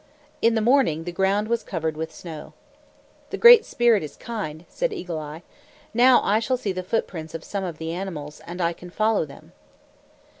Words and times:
In 0.41 0.55
the 0.55 0.61
morning, 0.61 1.03
the 1.03 1.11
ground 1.11 1.47
was 1.47 1.61
covered 1.61 1.95
with 1.95 2.11
snow. 2.11 2.53
"The 3.29 3.37
Great 3.37 3.65
Spirit 3.65 4.01
is 4.01 4.15
kind," 4.17 4.65
said 4.67 4.91
Eagle 4.91 5.19
Eye. 5.19 5.43
"Now 5.93 6.23
I 6.23 6.39
shall 6.39 6.57
see 6.57 6.71
the 6.71 6.81
footprints 6.81 7.35
of 7.35 7.43
some 7.43 7.63
of 7.63 7.77
the 7.77 7.93
animals, 7.93 8.41
and 8.47 8.61
I 8.61 8.73
can 8.73 8.89
follow 8.89 9.25
them." 9.25 9.51